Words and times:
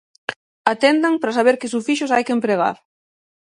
Atendan 0.73 1.13
para 1.19 1.35
saber 1.37 1.55
que 1.59 1.71
sufixos 1.73 2.11
hai 2.11 2.23
que 2.27 2.35
empregar. 2.37 2.75